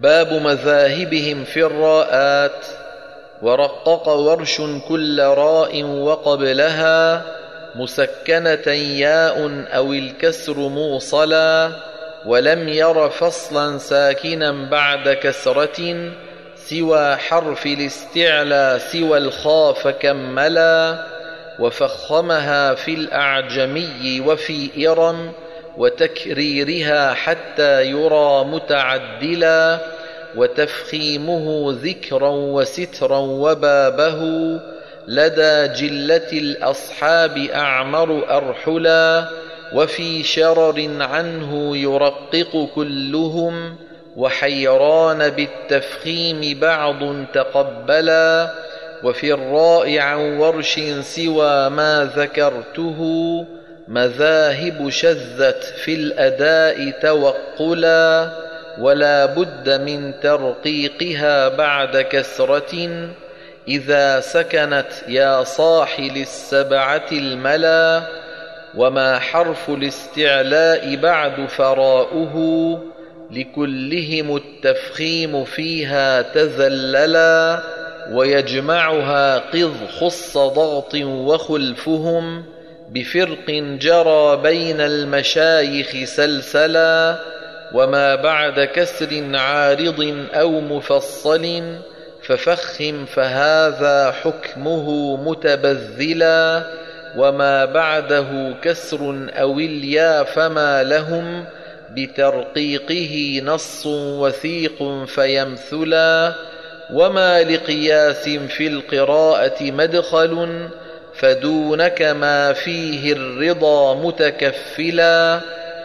[0.00, 2.66] باب مذاهبهم في الراءات.
[3.42, 7.22] ورقق ورش كل راء وقبلها
[7.74, 11.70] مسكنة ياء أو الكسر موصلا
[12.26, 16.10] ولم ير فصلا ساكنا بعد كسرة
[16.56, 21.04] سوى حرف الاستعلى سوى الخاف كملا.
[21.58, 25.32] وفخمها في الأعجمي وفي إرم
[25.78, 29.78] وتكريرها حتى يرى متعدلا
[30.36, 34.20] وتفخيمه ذكرا وسترا وبابه
[35.08, 39.28] لدى جلة الأصحاب أعمر أرحلا
[39.72, 43.76] وفي شرر عنه يرقق كلهم
[44.16, 46.98] وحيران بالتفخيم بعض
[47.34, 48.54] تقبلا
[49.04, 52.98] وفي الراء عن ورش سوى ما ذكرته
[53.88, 58.30] مذاهب شذت في الأداء توقلا
[58.80, 62.88] ولا بد من ترقيقها بعد كسرة
[63.68, 68.02] إذا سكنت يا صاح للسبعة الملا
[68.76, 72.34] وما حرف الاستعلاء بعد فراؤه
[73.30, 77.62] لكلهم التفخيم فيها تذللا
[78.12, 82.44] ويجمعها قذ خص ضغط وخلفهم
[82.90, 83.50] بفرق
[83.80, 87.16] جرى بين المشايخ سلسلا
[87.72, 91.62] وما بعد كسر عارض أو مفصل
[92.22, 96.62] ففخم فهذا حكمه متبذلا
[97.16, 101.44] وما بعده كسر أو اليا فما لهم
[101.96, 106.32] بترقيقه نص وثيق فيمثلا
[106.92, 110.68] وما لقياس في القراءة مدخل
[111.18, 115.40] فدونك ما فيه الرضا متكفلا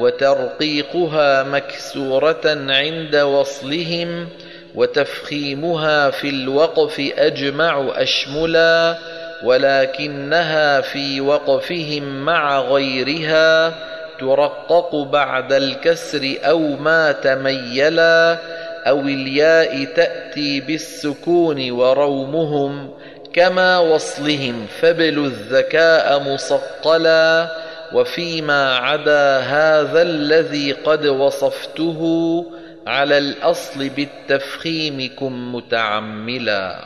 [0.00, 4.28] وترقيقها مكسورة عند وصلهم
[4.74, 8.98] وتفخيمها في الوقف أجمع أشملا
[9.44, 13.74] ولكنها في وقفهم مع غيرها
[14.20, 18.38] ترقق بعد الكسر أو ما تميلا
[18.86, 22.90] أو الياء تأتي بالسكون ورومهم
[23.38, 27.48] كما وصلهم فبلوا الذكاء مصقلا
[27.92, 32.00] وفيما عدا هذا الذي قد وصفته
[32.86, 36.84] على الأصل بالتفخيم كن متعملا.